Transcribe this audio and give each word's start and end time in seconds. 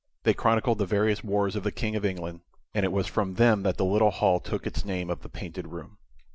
They 0.23 0.33
chronicled 0.33 0.79
the 0.79 0.87
various 0.87 1.23
wars 1.23 1.55
of 1.55 1.61
the 1.61 1.71
King 1.71 1.95
of 1.95 2.03
England, 2.03 2.39
and 2.73 2.83
it 2.85 2.91
was 2.91 3.05
from 3.05 3.35
them 3.35 3.61
that 3.61 3.77
the 3.77 3.85
little 3.85 4.09
hall 4.09 4.39
took 4.39 4.65
its 4.65 4.83
name 4.83 5.11
of 5.11 5.21
the 5.21 5.29
Painted 5.29 5.67
Room. 5.67 5.99